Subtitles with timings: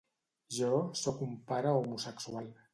[0.55, 2.53] Jo sóc un pare homosexual.